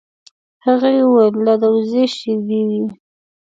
هغې 0.65 0.93
وویل 1.03 1.35
دا 1.45 1.53
د 1.61 1.63
وزې 1.75 2.03
شیدې 2.15 2.61
دي. 2.69 2.81